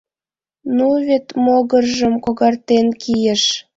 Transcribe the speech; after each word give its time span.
Ну 0.75 0.87
вет 1.07 1.25
могыржым 1.45 2.13
когартен 2.25 2.87
кийыш! 3.01 3.43